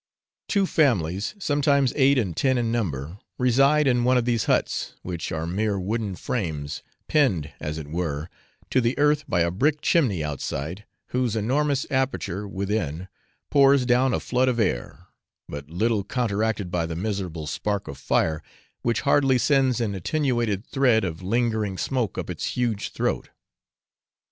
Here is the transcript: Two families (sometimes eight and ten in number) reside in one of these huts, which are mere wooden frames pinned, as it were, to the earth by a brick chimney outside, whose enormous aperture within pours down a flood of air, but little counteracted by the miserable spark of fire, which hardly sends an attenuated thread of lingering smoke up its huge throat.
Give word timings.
Two 0.47 0.65
families 0.65 1.35
(sometimes 1.37 1.93
eight 1.95 2.17
and 2.17 2.35
ten 2.35 2.57
in 2.57 2.71
number) 2.71 3.19
reside 3.37 3.85
in 3.85 4.03
one 4.03 4.17
of 4.17 4.25
these 4.25 4.45
huts, 4.45 4.95
which 5.03 5.31
are 5.31 5.45
mere 5.45 5.79
wooden 5.79 6.15
frames 6.15 6.81
pinned, 7.07 7.51
as 7.59 7.77
it 7.77 7.85
were, 7.87 8.27
to 8.71 8.81
the 8.81 8.97
earth 8.97 9.25
by 9.29 9.41
a 9.41 9.51
brick 9.51 9.79
chimney 9.79 10.23
outside, 10.23 10.85
whose 11.09 11.35
enormous 11.35 11.85
aperture 11.91 12.47
within 12.47 13.09
pours 13.51 13.85
down 13.85 14.11
a 14.11 14.19
flood 14.19 14.47
of 14.47 14.59
air, 14.59 15.05
but 15.47 15.69
little 15.69 16.03
counteracted 16.03 16.71
by 16.71 16.87
the 16.87 16.95
miserable 16.95 17.45
spark 17.45 17.87
of 17.87 17.95
fire, 17.95 18.41
which 18.81 19.01
hardly 19.01 19.37
sends 19.37 19.79
an 19.79 19.93
attenuated 19.93 20.65
thread 20.65 21.03
of 21.05 21.21
lingering 21.21 21.77
smoke 21.77 22.17
up 22.17 22.27
its 22.27 22.57
huge 22.57 22.89
throat. 22.91 23.29